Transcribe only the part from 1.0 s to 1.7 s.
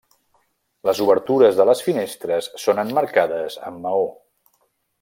obertures de